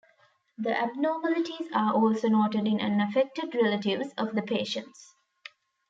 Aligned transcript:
The 0.57 0.75
abnormalities 0.81 1.67
are 1.75 1.93
also 1.93 2.27
noted 2.27 2.65
in 2.65 2.81
unaffected 2.81 3.53
relatives 3.53 4.11
of 4.17 4.33
the 4.33 4.41
patients. 4.41 5.13